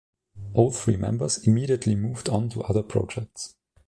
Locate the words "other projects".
2.63-3.53